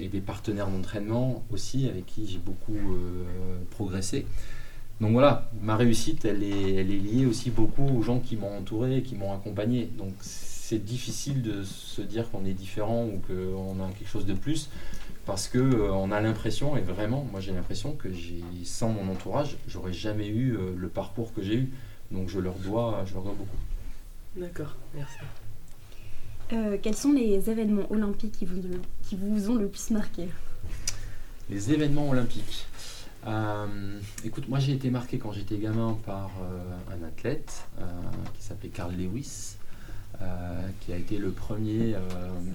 et 0.00 0.08
des 0.08 0.20
partenaires 0.20 0.68
d'entraînement 0.68 1.44
aussi 1.52 1.88
avec 1.88 2.04
qui 2.06 2.26
j'ai 2.26 2.38
beaucoup 2.38 2.98
progressé. 3.70 4.26
donc 5.00 5.12
voilà, 5.12 5.48
ma 5.62 5.76
réussite, 5.76 6.24
elle 6.24 6.42
est, 6.42 6.74
elle 6.74 6.90
est 6.90 6.98
liée 6.98 7.26
aussi 7.26 7.50
beaucoup 7.50 7.86
aux 7.86 8.02
gens 8.02 8.18
qui 8.18 8.36
m'ont 8.36 8.58
entouré, 8.58 9.02
qui 9.02 9.14
m'ont 9.14 9.32
accompagné. 9.32 9.88
Donc 9.96 10.14
c'est 10.20 10.84
difficile 10.84 11.42
de 11.42 11.62
se 11.62 12.02
dire 12.02 12.28
qu'on 12.30 12.44
est 12.44 12.52
différent 12.54 13.06
ou 13.06 13.22
qu'on 13.26 13.82
a 13.84 13.88
quelque 13.96 14.08
chose 14.10 14.26
de 14.26 14.34
plus 14.34 14.68
parce 15.28 15.46
que 15.46 15.58
euh, 15.58 15.92
on 15.92 16.10
a 16.10 16.22
l'impression, 16.22 16.78
et 16.78 16.80
vraiment, 16.80 17.22
moi 17.30 17.40
j'ai 17.40 17.52
l'impression 17.52 17.92
que 17.92 18.08
sans 18.64 18.88
mon 18.88 19.12
entourage, 19.12 19.58
j'aurais 19.68 19.92
jamais 19.92 20.26
eu 20.26 20.56
euh, 20.56 20.72
le 20.74 20.88
parcours 20.88 21.34
que 21.34 21.42
j'ai 21.42 21.54
eu. 21.54 21.70
Donc 22.10 22.28
je 22.28 22.38
leur 22.38 22.54
dois, 22.54 23.04
je 23.06 23.14
leur 23.14 23.22
dois 23.22 23.34
beaucoup. 23.34 23.56
D'accord, 24.36 24.74
merci. 24.94 25.16
Euh, 26.52 26.78
quels 26.80 26.96
sont 26.96 27.12
les 27.12 27.50
événements 27.50 27.90
olympiques 27.90 28.32
qui 28.38 28.46
vous, 28.46 28.62
qui 29.02 29.16
vous 29.16 29.50
ont 29.50 29.56
le 29.56 29.68
plus 29.68 29.90
marqué? 29.90 30.28
Les 31.50 31.72
événements 31.72 32.08
olympiques. 32.08 32.66
Euh, 33.26 33.98
écoute, 34.24 34.48
moi 34.48 34.58
j'ai 34.58 34.72
été 34.72 34.90
marqué 34.90 35.18
quand 35.18 35.32
j'étais 35.32 35.58
gamin 35.58 35.98
par 36.06 36.30
euh, 36.40 36.94
un 36.94 37.06
athlète 37.06 37.66
euh, 37.78 37.84
qui 38.34 38.42
s'appelait 38.44 38.70
Carl 38.70 38.94
Lewis, 38.94 39.56
euh, 40.22 40.68
qui 40.80 40.92
a 40.92 40.96
été 40.96 41.18
le 41.18 41.30
premier 41.32 41.94
euh, 41.94 42.00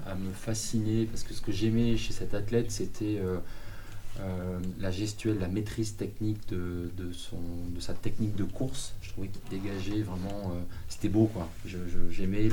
à 0.08 0.16
me 0.16 0.32
fasciner 0.32 1.06
parce 1.06 1.24
que 1.24 1.34
ce 1.34 1.42
que 1.42 1.52
j'aimais 1.52 1.98
chez 1.98 2.14
cet 2.14 2.34
athlète 2.34 2.72
c'était 2.72 3.20
euh, 4.20 4.60
la 4.80 4.92
gestuelle, 4.92 5.40
la 5.40 5.48
maîtrise 5.48 5.96
technique 5.96 6.40
de, 6.50 6.90
son, 7.14 7.38
de 7.76 7.80
sa 7.80 7.94
technique 7.94 8.36
de 8.36 8.44
course. 8.44 8.94
Je 9.02 9.10
trouvais 9.10 9.28
qu'il 9.28 9.60
dégageait 9.60 10.02
vraiment, 10.04 10.52
euh, 10.52 10.60
c'était 10.88 11.10
beau 11.10 11.26
quoi. 11.26 11.50
J'aimais 12.12 12.50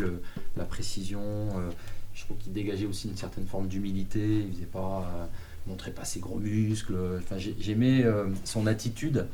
la 0.56 0.64
précision. 0.64 1.20
euh, 1.22 1.70
je 2.14 2.24
trouve 2.24 2.38
qu'il 2.38 2.52
dégageait 2.52 2.86
aussi 2.86 3.08
une 3.08 3.16
certaine 3.16 3.46
forme 3.46 3.68
d'humilité. 3.68 4.20
Il 4.48 4.54
faisait 4.54 4.66
pas 4.66 5.28
montrait 5.66 5.90
pas 5.92 6.04
ses 6.04 6.20
gros 6.20 6.38
muscles. 6.38 6.94
Enfin, 7.18 7.38
j'ai- 7.38 7.54
j'aimais 7.60 8.04
son 8.44 8.66
attitude. 8.66 9.26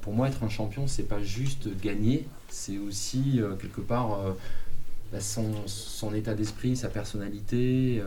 Pour 0.00 0.14
moi, 0.14 0.28
être 0.28 0.42
un 0.42 0.48
champion, 0.48 0.86
c'est 0.86 1.02
pas 1.02 1.22
juste 1.22 1.68
gagner, 1.80 2.26
c'est 2.48 2.78
aussi 2.78 3.40
quelque 3.60 3.80
part 3.82 4.18
bah, 5.12 5.20
son, 5.20 6.14
état 6.14 6.34
d'esprit, 6.34 6.76
sa 6.76 6.88
personnalité. 6.88 8.02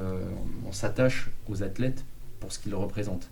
on 0.65 0.69
on 0.69 0.71
s'attache 0.71 1.29
aux 1.47 1.61
athlètes 1.63 2.03
pour 2.41 2.51
ce 2.51 2.59
qu'ils 2.59 2.75
représentent. 2.75 3.29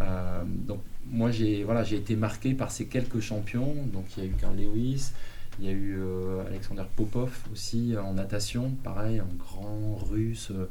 Euh, 0.00 0.42
donc 0.46 0.80
moi, 1.10 1.30
j'ai 1.30 1.64
voilà, 1.64 1.84
j'ai 1.84 1.96
été 1.96 2.16
marqué 2.16 2.54
par 2.54 2.70
ces 2.70 2.86
quelques 2.86 3.20
champions. 3.20 3.74
Donc 3.92 4.06
il 4.16 4.24
y 4.24 4.26
a 4.26 4.30
eu 4.30 4.34
Carl 4.40 4.56
Lewis. 4.56 5.12
Il 5.58 5.64
y 5.64 5.68
a 5.68 5.72
eu 5.72 5.96
euh, 5.98 6.46
Alexander 6.46 6.84
Popov 6.96 7.32
aussi 7.50 7.94
en 7.96 8.12
natation, 8.12 8.72
pareil, 8.84 9.20
un 9.20 9.34
grand 9.38 9.96
russe 10.10 10.50
euh, 10.50 10.68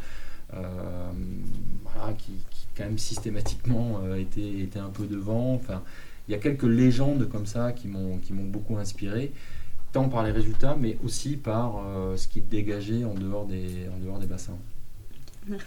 euh, 0.54 1.12
voilà, 1.84 2.14
qui, 2.14 2.34
quand 2.78 2.84
même 2.84 3.00
systématiquement 3.00 4.02
euh, 4.04 4.22
était, 4.26 4.60
était 4.60 4.78
un 4.78 4.92
peu 4.92 5.08
devant. 5.08 5.56
Enfin, 5.56 5.82
il 6.28 6.34
y 6.34 6.36
a 6.36 6.38
quelques 6.38 6.70
légendes 6.70 7.28
comme 7.30 7.48
ça 7.48 7.72
qui 7.72 7.88
m'ont 7.88 8.20
beaucoup 8.46 8.78
inspiré, 8.78 9.32
tant 9.92 10.08
par 10.08 10.24
les 10.24 10.32
résultats, 10.32 10.78
mais 10.80 11.00
aussi 11.04 11.36
par 11.36 11.78
euh, 11.78 12.16
ce 12.16 12.28
qu'ils 12.28 12.48
dégageaient 12.48 13.06
en 13.06 13.16
dehors 13.16 13.48
des, 13.48 13.90
en 13.92 13.98
dehors 14.06 14.20
des 14.20 14.28
bassins. 14.28 14.60
Merci. 15.48 15.66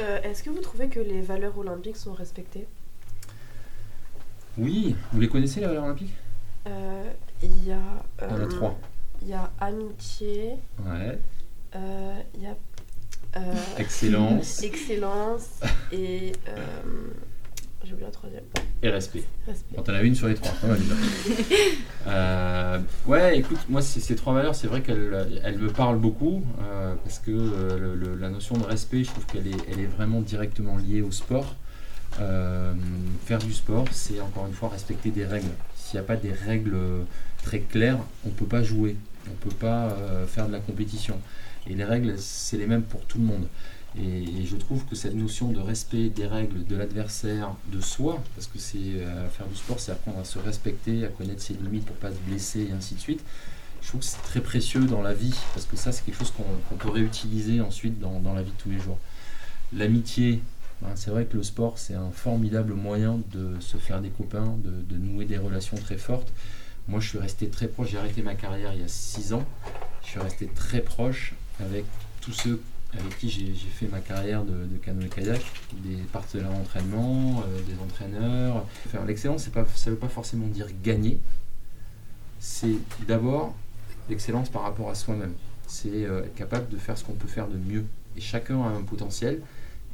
Euh, 0.00 0.20
Est-ce 0.22 0.42
que 0.42 0.50
vous 0.50 0.60
trouvez 0.60 0.88
que 0.88 1.00
les 1.00 1.20
valeurs 1.20 1.56
olympiques 1.58 1.96
sont 1.96 2.12
respectées? 2.12 2.66
Oui, 4.56 4.96
vous 5.12 5.20
les 5.20 5.28
connaissez 5.28 5.60
les 5.60 5.66
valeurs 5.66 5.84
olympiques? 5.84 6.14
Euh, 6.66 7.10
Il 7.42 7.64
y 7.66 7.72
a. 7.72 7.78
Il 8.22 8.28
y 8.28 8.32
en 8.32 8.36
a 8.36 8.38
euh, 8.40 8.46
trois. 8.46 8.78
Il 9.22 9.28
y 9.28 9.32
a 9.32 9.50
amitié, 9.60 10.54
Ouais. 10.84 11.18
euh, 11.76 12.20
il 12.34 12.42
y 12.42 12.46
a. 12.46 12.56
euh, 13.36 13.54
Excellence 13.78 14.62
excellence 14.62 15.60
et. 15.92 16.32
J'ai 17.84 17.92
oublié 17.92 18.08
un 18.08 18.10
troisième. 18.12 18.42
et 18.82 18.88
respect. 18.90 19.22
Respect. 19.46 19.76
Quand 19.76 19.88
on 19.88 19.94
a 19.94 20.02
une 20.02 20.14
sur 20.14 20.28
les 20.28 20.34
trois, 20.34 20.52
mal 20.68 20.78
déjà. 20.80 20.94
Euh, 22.06 22.78
ouais, 23.06 23.38
écoute, 23.38 23.58
moi 23.68 23.82
ces, 23.82 24.14
trois 24.16 24.34
valeurs, 24.34 24.54
c'est 24.54 24.66
vrai 24.66 24.82
qu'elles 24.82 25.40
elles 25.44 25.58
me 25.58 25.68
parlent 25.70 25.98
beaucoup 25.98 26.44
euh, 26.60 26.94
parce 27.04 27.18
que 27.20 27.30
euh, 27.30 27.78
le- 27.78 27.94
le- 27.94 28.14
la 28.16 28.30
notion 28.30 28.56
de 28.56 28.64
respect, 28.64 29.04
je 29.04 29.10
trouve 29.10 29.26
qu'elle 29.26 29.46
est, 29.46 29.56
elle 29.70 29.80
est 29.80 29.86
vraiment 29.86 30.20
directement 30.20 30.76
liée 30.76 31.02
au 31.02 31.10
sport. 31.12 31.54
Euh, 32.20 32.72
faire 33.26 33.38
du 33.38 33.52
sport, 33.52 33.84
c'est 33.92 34.20
encore 34.20 34.46
une 34.46 34.54
fois 34.54 34.70
respecter 34.70 35.10
des 35.10 35.24
règles. 35.24 35.50
S'il 35.76 35.98
n'y 36.00 36.04
a 36.04 36.06
pas 36.06 36.16
des 36.16 36.32
règles 36.32 36.76
très 37.42 37.60
claires, 37.60 37.98
on 38.24 38.28
ne 38.28 38.34
peut 38.34 38.46
pas 38.46 38.62
jouer, 38.62 38.96
on 39.26 39.30
ne 39.30 39.36
peut 39.50 39.56
pas 39.56 39.90
euh, 39.92 40.26
faire 40.26 40.46
de 40.48 40.52
la 40.52 40.58
compétition. 40.60 41.18
Et 41.68 41.74
les 41.74 41.84
règles, 41.84 42.14
c'est 42.18 42.56
les 42.56 42.66
mêmes 42.66 42.82
pour 42.82 43.02
tout 43.04 43.18
le 43.18 43.24
monde. 43.24 43.46
Et, 43.96 44.44
je 44.44 44.56
trouve 44.56 44.84
que 44.84 44.94
cette 44.94 45.14
notion 45.14 45.50
de 45.50 45.60
respect 45.60 46.08
des 46.08 46.26
règles, 46.26 46.64
de 46.64 46.76
l'adversaire, 46.76 47.54
de 47.72 47.80
soi, 47.80 48.22
parce 48.34 48.46
que 48.46 48.58
c'est 48.58 48.78
euh, 48.78 49.28
faire 49.28 49.46
du 49.46 49.56
sport, 49.56 49.80
c'est 49.80 49.92
apprendre 49.92 50.18
à 50.18 50.24
se 50.24 50.38
respecter, 50.38 51.04
à 51.04 51.08
connaître 51.08 51.42
ses 51.42 51.54
limites 51.54 51.86
pour 51.86 51.96
pas 51.96 52.10
se 52.10 52.18
blesser 52.28 52.68
et 52.70 52.72
ainsi 52.72 52.94
de 52.94 53.00
suite. 53.00 53.20
Je 53.80 53.88
trouve 53.88 54.00
que 54.00 54.06
c'est 54.06 54.22
très 54.22 54.40
précieux 54.40 54.84
dans 54.84 55.02
la 55.02 55.14
vie, 55.14 55.34
parce 55.54 55.66
que 55.66 55.76
ça, 55.76 55.92
c'est 55.92 56.04
quelque 56.04 56.18
chose 56.18 56.32
qu'on 56.32 56.44
qu'on 56.68 56.74
peut 56.76 56.90
réutiliser 56.90 57.60
ensuite 57.60 57.98
dans, 57.98 58.34
la 58.34 58.42
vie 58.42 58.50
de 58.50 58.62
tous 58.62 58.70
les 58.70 58.78
jours. 58.78 58.98
L'amitié, 59.72 60.40
ben, 60.82 60.90
c'est 60.94 61.10
vrai 61.10 61.24
que 61.24 61.36
le 61.36 61.42
sport, 61.42 61.78
c'est 61.78 61.94
un 61.94 62.10
formidable 62.10 62.74
moyen 62.74 63.20
de 63.32 63.58
se 63.60 63.76
faire 63.76 64.00
des 64.00 64.10
copains, 64.10 64.56
de, 64.64 64.94
de 64.94 64.98
nouer 64.98 65.24
des 65.24 65.38
relations 65.38 65.76
très 65.76 65.96
fortes. 65.96 66.32
Moi, 66.88 67.00
je 67.00 67.08
suis 67.08 67.18
resté 67.18 67.48
très 67.48 67.68
proche, 67.68 67.90
j'ai 67.90 67.98
arrêté 67.98 68.22
ma 68.22 68.34
carrière 68.34 68.72
il 68.74 68.80
y 68.80 68.84
a 68.84 68.88
6 68.88 69.34
ans. 69.34 69.44
Je 70.02 70.08
suis 70.08 70.20
resté 70.20 70.46
très 70.46 70.80
proche 70.80 71.34
avec 71.60 71.84
tous 72.20 72.32
ceux 72.32 72.60
avec 72.94 73.18
qui 73.18 73.28
j'ai 73.28 73.52
fait 73.54 73.86
ma 73.88 74.00
carrière 74.00 74.44
de, 74.44 74.64
de 74.64 74.76
canoë-kayak, 74.78 75.42
des 75.84 75.96
partenaires 76.10 76.50
d'entraînement, 76.50 77.42
euh, 77.46 77.60
des 77.62 77.78
entraîneurs. 77.82 78.64
L'excellence, 79.06 79.42
ça 79.42 79.50
ne 79.90 79.90
veut 79.94 79.98
pas 79.98 80.08
forcément 80.08 80.46
dire 80.46 80.68
gagner. 80.82 81.20
C'est 82.40 82.76
d'abord 83.06 83.54
l'excellence 84.08 84.48
par 84.48 84.62
rapport 84.62 84.88
à 84.88 84.94
soi-même. 84.94 85.34
C'est 85.66 86.04
euh, 86.04 86.24
être 86.24 86.34
capable 86.34 86.70
de 86.70 86.78
faire 86.78 86.96
ce 86.96 87.04
qu'on 87.04 87.12
peut 87.12 87.28
faire 87.28 87.48
de 87.48 87.58
mieux. 87.58 87.84
Et 88.16 88.20
chacun 88.20 88.62
a 88.62 88.68
un 88.68 88.82
potentiel. 88.82 89.42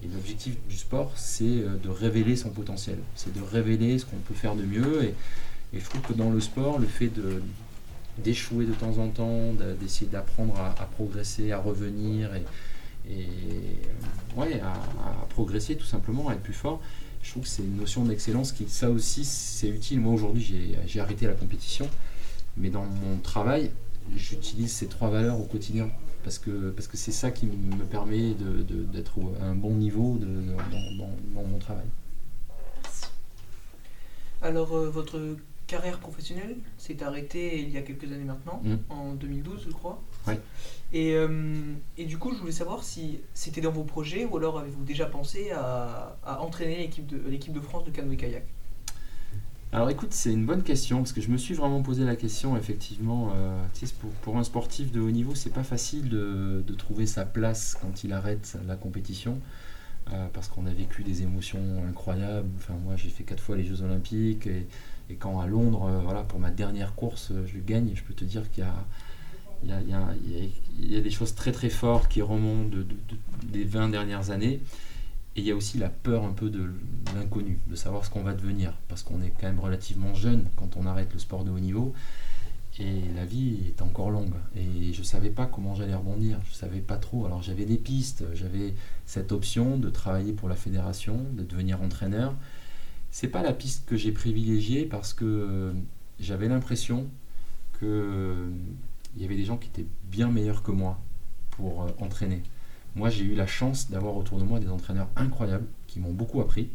Et 0.05 0.09
l'objectif 0.09 0.57
du 0.69 0.77
sport, 0.77 1.13
c'est 1.17 1.45
euh, 1.45 1.77
de 1.83 1.89
révéler 1.89 2.37
son 2.37 2.51
potentiel. 2.51 2.99
C'est 3.17 3.33
de 3.33 3.43
révéler 3.43 3.99
ce 3.99 4.07
qu'on 4.07 4.17
peut 4.19 4.35
faire 4.35 4.55
de 4.55 4.63
mieux. 4.63 5.05
Et, 5.05 5.15
je 5.77 5.85
trouve 5.85 6.03
que 6.03 6.13
dans 6.13 6.31
le 6.31 6.39
sport, 6.39 6.79
le 6.79 6.87
fait 6.87 7.11
d'échouer 8.19 8.65
de 8.65 8.75
temps 8.75 8.99
en 8.99 9.09
temps, 9.09 9.53
d'essayer 9.81 10.09
d'apprendre 10.09 10.55
à, 10.57 10.85
progresser, 10.85 11.51
à 11.51 11.59
revenir 11.59 12.31
et 13.09 13.27
euh, 14.37 14.41
ouais, 14.41 14.61
à, 14.61 14.73
progresser 15.31 15.77
tout 15.77 15.85
simplement, 15.85 16.29
à 16.29 16.35
être 16.35 16.43
plus 16.43 16.53
fort. 16.53 16.81
Je 17.23 17.31
trouve 17.31 17.45
que 17.45 17.49
c'est 17.49 17.63
une 17.63 17.77
notion 17.77 18.05
d'excellence 18.05 18.53
qui, 18.53 18.69
ça 18.69 18.91
aussi, 18.91 19.25
c'est 19.25 19.69
utile. 19.69 20.01
Moi 20.01 20.13
aujourd'hui, 20.13 20.43
j'ai- 20.87 21.01
arrêté 21.01 21.27
la 21.27 21.33
compétition, 21.33 21.89
mais 22.57 22.71
dans 22.71 22.85
mon 22.85 23.19
travail, 23.19 23.71
j'utilise 24.15 24.73
ces 24.73 24.87
trois 24.87 25.09
valeurs 25.09 25.41
au 25.41 25.45
quotidien 25.45 25.89
parce 26.23 26.39
que 26.39 26.71
parce 26.71 26.87
que 26.89 26.97
c'est 26.97 27.13
ça 27.13 27.31
qui 27.31 27.47
me 27.47 27.85
permet 27.85 28.35
d'être 28.93 29.19
à 29.41 29.47
un 29.47 29.55
bon 29.55 29.75
niveau 29.75 30.19
de- 30.19 30.27
dans, 31.35 31.43
mon 31.43 31.59
travail. 31.59 31.87
Alors, 34.43 34.75
euh, 34.77 34.91
votre 34.91 35.37
carrière 35.67 35.99
professionnelle 35.99 36.57
s'est 36.79 37.03
arrêtée 37.03 37.61
il 37.61 37.71
y 37.71 37.77
a 37.79 37.83
quelques 37.83 38.05
années 38.13 38.25
maintenant, 38.25 38.61
Mm. 38.65 38.77
en 38.91 39.15
2012, 39.15 39.65
je 39.67 39.73
crois. 39.73 40.03
Et, 40.93 41.15
euh, 41.15 41.75
et 41.99 42.05
du 42.05 42.19
coup, 42.19 42.33
je 42.35 42.39
voulais 42.41 42.53
savoir 42.53 42.85
si 42.85 43.21
c'était 43.35 43.61
dans 43.61 43.73
vos 43.73 43.83
projets 43.85 44.25
ou 44.25 44.37
alors 44.37 44.59
avez-vous 44.59 44.85
déjà 44.85 45.07
pensé 45.07 45.51
à, 45.51 46.17
à 46.25 46.41
entraîner 46.41 46.77
l'équipe 46.79 47.07
de, 47.07 47.21
l'équipe 47.29 47.53
de 47.53 47.61
France 47.61 47.85
de 47.85 47.91
canoë-kayak? 47.91 48.45
Alors 49.73 49.91
écoute, 49.91 50.13
c'est 50.13 50.33
une 50.33 50.47
bonne 50.47 50.63
question 50.63 50.99
parce 50.99 51.13
que 51.13 51.21
je 51.21 51.29
me 51.31 51.37
suis 51.37 51.55
vraiment 51.55 51.83
posé 51.83 52.05
la 52.05 52.15
question 52.15 52.57
effectivement. 52.57 53.33
euh, 53.35 53.61
tu 53.75 53.87
sais, 53.87 53.95
pour, 54.01 54.11
pour 54.11 54.37
un 54.37 54.45
sportif 54.45 54.93
de 54.93 55.01
haut 55.01 55.11
niveau, 55.11 55.35
c'est 55.35 55.51
pas 55.53 55.65
facile 55.65 56.09
de, 56.09 56.63
de 56.65 56.75
trouver 56.75 57.07
sa 57.07 57.25
place 57.25 57.77
quand 57.83 58.05
il 58.05 58.13
arrête 58.13 58.57
la 58.69 58.77
compétition 58.77 59.39
euh, 60.13 60.29
parce 60.33 60.47
qu'on 60.49 60.67
a 60.67 60.73
vécu 60.73 61.03
des 61.03 61.23
émotions 61.23 61.83
incroyables. 61.89 62.49
Enfin, 62.59 62.75
moi, 62.85 62.95
j'ai 62.97 63.09
fait 63.09 63.25
quatre 63.25 63.43
fois 63.43 63.57
les 63.57 63.65
Jeux 63.65 63.83
Olympiques 63.83 64.47
et, 64.47 64.67
et 65.11 65.15
quand 65.17 65.41
à 65.41 65.47
Londres, 65.47 65.85
euh, 65.89 66.01
voilà, 66.03 66.23
pour 66.23 66.39
ma 66.41 66.51
dernière 66.51 66.95
course, 66.95 67.31
euh, 67.31 67.47
je 67.47 67.59
gagne, 67.59 67.91
je 67.95 68.03
peux 68.03 68.15
te 68.15 68.25
dire 68.25 68.51
qu'il 68.51 68.65
y 68.65 68.67
a 68.67 68.75
il 69.63 69.71
y, 69.71 69.73
a, 69.73 69.81
il 70.79 70.93
y 70.93 70.97
a- 70.97 71.01
des 71.01 71.11
choses 71.11 71.35
très 71.35 71.51
très 71.51 71.71
fortes 71.71 72.09
qui 72.09 72.21
remontent 72.21 72.69
de- 72.69 72.83
de- 72.83 72.85
de- 72.85 73.49
des 73.51 73.65
20 73.65 73.89
dernières 73.89 74.31
années. 74.31 74.61
Et 75.37 75.41
il 75.41 75.45
y 75.47 75.51
a 75.51 75.57
aussi 75.57 75.79
la 75.79 75.89
peur 75.89 76.25
un 76.25 76.33
peu 76.33 76.51
de 76.51 76.71
l'inconnu, 77.15 77.59
de 77.69 77.75
savoir 77.75 78.05
ce 78.05 78.11
qu'on 78.11 78.23
va 78.23 78.35
devenir, 78.35 78.75
parce 78.89 79.03
qu'on 79.03 79.23
est 79.23 79.31
quand 79.31 79.47
même 79.47 79.59
relativement 79.61 80.13
jeune 80.13 80.45
quand 80.57 80.77
on 80.77 80.85
arrête 80.87 81.11
le 81.15 81.19
sport 81.19 81.45
de 81.45 81.51
haut 81.51 81.59
niveau, 81.59 81.95
et 82.79 83.01
la 83.17 83.25
vie 83.25 83.57
est 83.69 83.81
encore 83.81 84.11
longue. 84.11 84.35
Et 84.55 84.93
je 84.93 84.99
ne 85.01 85.05
savais 85.05 85.31
pas 85.31 85.47
comment 85.47 85.75
j'allais 85.75 85.95
rebondir, 85.95 86.39
je 86.45 86.51
ne 86.51 86.55
savais 86.57 86.81
pas 86.81 86.99
trop. 86.99 87.25
Alors 87.25 87.43
j'avais 87.43 87.65
des 87.65 87.79
pistes, 87.79 88.25
j'avais 88.35 88.75
cette 89.07 89.33
option 89.33 89.79
de 89.79 89.89
travailler 89.89 90.33
pour 90.35 90.51
la 90.51 90.57
fédération, 90.57 91.25
de 91.33 91.43
devenir 91.43 91.81
entraîneur. 91.81 92.35
C'est 93.15 93.29
pas 93.29 93.45
la 93.45 93.53
piste 93.53 93.87
que 93.87 93.95
j'ai 93.95 94.11
privilégiée 94.11 94.87
parce 94.87 95.15
que 95.15 95.25
euh, 95.25 95.73
j'avais 96.19 96.49
l'impression 96.49 97.07
que 97.75 97.87
euh, 97.87 98.51
y 99.17 99.25
avait 99.25 99.37
des 99.37 99.45
gens 99.45 99.57
qui 99.57 99.69
étaient 99.69 99.87
bien 100.11 100.33
meilleurs 100.33 100.65
que 100.65 100.73
moi 100.73 100.99
pour 101.53 101.85
euh, 101.85 101.91
entraîner. 102.01 102.43
Moi, 102.97 103.11
j'ai 103.11 103.23
eu 103.23 103.37
la 103.37 103.47
chance 103.47 103.89
d'avoir 103.89 104.17
autour 104.17 104.41
de 104.41 104.43
moi 104.43 104.59
des 104.59 104.69
entraîneurs 104.69 105.07
incroyables 105.15 105.69
qui 105.87 106.01
m'ont 106.01 106.13
beaucoup 106.13 106.41
appris. 106.41 106.71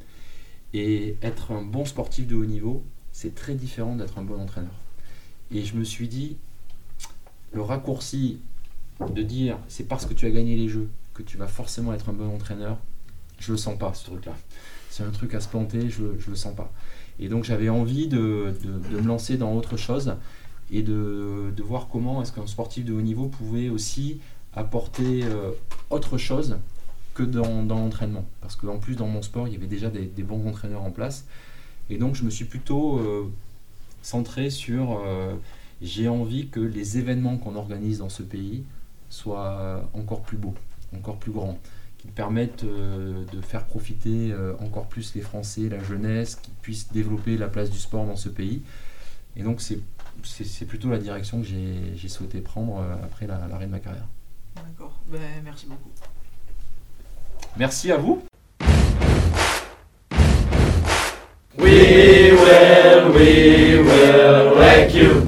Et 0.74 1.18
être 1.24 1.52
un 1.52 1.62
bon 1.62 1.84
sportif 1.84 2.26
de 2.26 2.38
haut 2.38 2.46
niveau, 2.46 2.86
c'est 3.12 3.36
très 3.36 3.56
différent 3.56 3.98
d'être 3.98 4.18
un 4.18 4.24
bon 4.24 4.40
entraîneur. 4.40 4.80
Et 5.52 5.66
je 5.66 5.76
me 5.76 5.84
suis 5.84 6.08
dit, 6.08 6.38
le 7.52 7.62
raccourci 7.62 8.40
de 9.14 9.24
dire 9.24 9.58
c'est 9.68 9.90
parce 9.90 10.06
que 10.06 10.14
tu 10.14 10.26
as 10.26 10.32
gagné 10.32 10.56
les 10.56 10.70
jeux 10.70 10.90
que 11.14 11.22
tu 11.22 11.36
vas 11.36 11.48
forcément 11.48 11.92
être 11.92 12.08
un 12.08 12.14
bon 12.14 12.34
entraîneur, 12.34 12.78
je 13.40 13.52
le 13.52 13.58
sens 13.58 13.78
pas 13.78 13.94
ce 13.94 14.06
truc-là. 14.06 14.34
C'est 14.90 15.04
un 15.04 15.12
truc 15.12 15.34
à 15.34 15.40
se 15.40 15.48
planter, 15.48 15.90
je, 15.90 16.04
le 16.30 16.36
sens 16.36 16.56
pas. 16.56 16.72
Et 17.20 17.28
donc 17.30 17.44
j'avais 17.44 17.70
envie 17.70 18.08
de, 18.08 18.54
de- 18.64 19.02
me 19.02 19.08
lancer 19.08 19.38
dans 19.38 19.54
autre 19.54 19.78
chose 19.78 20.16
et 20.72 20.82
de, 20.84 21.52
de 21.56 21.64
voir 21.64 21.88
comment 21.92 22.22
est-ce 22.22 22.32
qu'un 22.32 22.48
sportif 22.48 22.86
de 22.86 22.94
haut 22.94 23.02
niveau 23.02 23.28
pouvait 23.28 23.70
aussi 23.70 24.20
apporter 24.54 25.24
euh, 25.24 25.52
autre 25.90 26.18
chose 26.18 26.58
que 27.14 27.24
dans, 27.24 27.64
dans 27.64 27.78
l'entraînement. 27.80 28.26
Parce 28.42 28.56
qu'en 28.56 28.78
plus 28.78 28.96
dans 28.96 29.08
mon 29.08 29.22
sport, 29.22 29.48
il 29.48 29.54
y 29.54 29.58
avait 29.58 29.68
déjà 29.68 29.90
des, 29.90 30.06
des 30.06 30.24
bons 30.24 30.48
entraîneurs 30.48 30.84
en 30.84 30.92
place. 30.92 31.26
Et 31.90 31.98
donc 31.98 32.16
je 32.16 32.24
me 32.24 32.30
suis 32.30 32.46
plutôt 32.46 33.00
euh, 33.00 33.32
centré 34.02 34.50
sur 34.50 35.00
euh, 35.06 35.34
j'ai 35.82 36.08
envie 36.08 36.48
que 36.50 36.60
les 36.60 36.98
événements 36.98 37.38
qu'on 37.38 37.56
organise 37.56 38.00
dans 38.00 38.10
ce 38.10 38.24
pays 38.24 38.64
soient 39.10 39.90
encore 39.94 40.22
plus 40.22 40.38
beaux, 40.38 40.54
encore 40.96 41.18
plus 41.18 41.32
grands, 41.32 41.58
qui 42.00 42.08
permettent 42.08 42.64
euh, 42.64 43.24
de 43.32 43.42
faire 43.42 43.66
profiter 43.66 44.32
euh, 44.32 44.54
encore 44.62 44.88
plus 44.88 45.14
les 45.16 45.22
Français, 45.22 45.70
la 45.70 45.84
jeunesse, 45.84 46.36
qui 46.42 46.52
puissent 46.62 46.92
développer 46.92 47.38
la 47.38 47.48
place 47.48 47.70
du 47.70 47.78
sport 47.78 48.06
dans 48.06 48.16
ce 48.16 48.30
pays. 48.30 48.62
Et 49.36 49.44
donc 49.44 49.62
c'est 49.62 49.80
c'est 50.24 50.44
c'est 50.46 50.66
plutôt 50.66 50.90
la 50.90 50.98
direction 50.98 51.40
que 51.42 51.46
j'ai 51.48 51.76
j'ai 51.96 52.10
souhaité 52.10 52.40
prendre 52.42 52.80
euh, 52.80 52.96
après 53.04 53.28
la- 53.28 53.48
l'arrêt 53.48 53.68
de 53.68 53.72
ma 53.72 53.80
carrière. 53.80 54.08
D'accord. 54.56 54.98
Ben, 55.08 55.20
merci 55.44 55.66
beaucoup. 55.68 55.90
Merci 57.58 57.92
à 57.92 57.98
vous. 57.98 58.22
We 61.58 62.32
will, 62.32 63.12
we 63.16 63.80
will 63.80 64.54
wreck 64.58 64.94
you. 64.94 65.26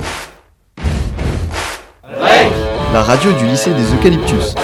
La 2.94 3.04
radio 3.04 3.32
du 3.34 3.46
lycée 3.48 3.74
des 3.74 3.94
Eucalyptus. 3.94 4.56